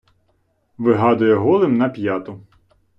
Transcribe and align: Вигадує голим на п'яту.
Вигадує 0.77 1.35
голим 1.35 1.77
на 1.77 1.89
п'яту. 1.89 2.39